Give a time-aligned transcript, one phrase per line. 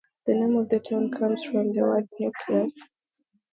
[0.25, 2.73] The name of the town comes from the word nucleus.